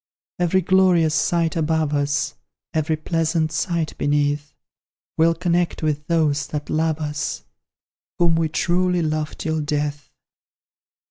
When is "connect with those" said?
5.35-6.47